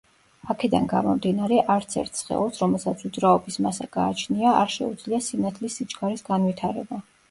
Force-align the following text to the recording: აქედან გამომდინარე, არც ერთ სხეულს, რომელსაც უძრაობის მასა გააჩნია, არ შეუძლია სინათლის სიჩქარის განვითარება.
აქედან 0.53 0.87
გამომდინარე, 0.93 1.59
არც 1.75 1.99
ერთ 2.05 2.23
სხეულს, 2.23 2.63
რომელსაც 2.65 3.05
უძრაობის 3.11 3.61
მასა 3.69 3.89
გააჩნია, 4.01 4.59
არ 4.65 4.77
შეუძლია 4.81 5.25
სინათლის 5.31 5.81
სიჩქარის 5.83 6.31
განვითარება. 6.37 7.05